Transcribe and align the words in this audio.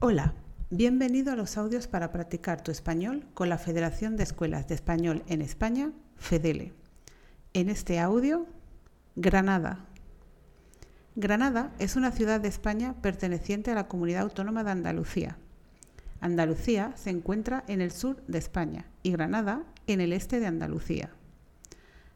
Hola, 0.00 0.34
bienvenido 0.70 1.32
a 1.32 1.34
los 1.34 1.58
audios 1.58 1.88
para 1.88 2.12
practicar 2.12 2.62
tu 2.62 2.70
español 2.70 3.26
con 3.34 3.48
la 3.48 3.58
Federación 3.58 4.16
de 4.16 4.22
Escuelas 4.22 4.68
de 4.68 4.76
Español 4.76 5.24
en 5.26 5.42
España, 5.42 5.90
FEDELE. 6.14 6.72
En 7.52 7.68
este 7.68 7.98
audio, 7.98 8.46
Granada. 9.16 9.86
Granada 11.16 11.72
es 11.80 11.96
una 11.96 12.12
ciudad 12.12 12.40
de 12.40 12.46
España 12.46 12.94
perteneciente 13.02 13.72
a 13.72 13.74
la 13.74 13.88
Comunidad 13.88 14.22
Autónoma 14.22 14.62
de 14.62 14.70
Andalucía. 14.70 15.36
Andalucía 16.20 16.92
se 16.94 17.10
encuentra 17.10 17.64
en 17.66 17.80
el 17.80 17.90
sur 17.90 18.22
de 18.28 18.38
España 18.38 18.86
y 19.02 19.10
Granada 19.10 19.64
en 19.88 20.00
el 20.00 20.12
este 20.12 20.38
de 20.38 20.46
Andalucía. 20.46 21.10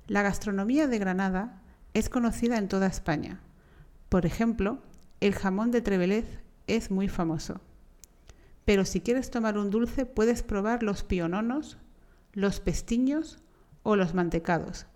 La 0.07 0.23
gastronomía 0.23 0.87
de 0.87 1.01
Granada 1.01 1.61
es 1.95 2.09
conocida 2.09 2.59
en 2.59 2.69
toda 2.69 2.87
España. 2.87 3.41
Por 4.09 4.25
ejemplo, 4.25 4.79
el 5.19 5.35
jamón 5.35 5.73
de 5.73 5.83
Trevelez 5.83 6.39
es 6.69 6.93
muy 6.93 7.09
famoso. 7.09 7.61
Pero 8.65 8.85
si 8.85 9.01
quieres 9.01 9.31
tomar 9.31 9.59
un 9.59 9.71
dulce 9.71 10.07
puedes 10.07 10.43
probar 10.43 10.83
los 10.83 11.03
piononos, 11.03 11.79
los 12.33 12.61
pestiños 12.61 13.39
o 13.83 13.97
los 13.97 14.15
mantecados. 14.15 14.87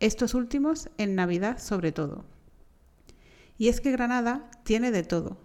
Estos 0.00 0.34
últimos 0.34 0.90
en 0.96 1.14
Navidad 1.14 1.58
sobre 1.58 1.92
todo. 1.92 2.24
Y 3.58 3.68
es 3.68 3.80
que 3.80 3.90
Granada 3.90 4.48
tiene 4.62 4.92
de 4.92 5.02
todo. 5.02 5.38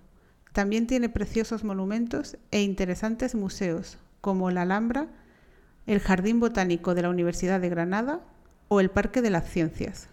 También 0.54 0.86
tiene 0.86 1.10
preciosos 1.10 1.64
monumentos 1.64 2.38
e 2.52 2.62
interesantes 2.62 3.34
museos, 3.34 3.98
como 4.22 4.52
la 4.52 4.62
Alhambra, 4.62 5.08
el 5.88 6.00
Jardín 6.00 6.40
Botánico 6.40 6.94
de 6.94 7.02
la 7.02 7.10
Universidad 7.10 7.60
de 7.60 7.70
Granada 7.70 8.22
o 8.68 8.80
el 8.80 8.92
Parque 8.92 9.24
de 9.24 9.32
las 9.32 9.50
Ciencias. 9.50 10.10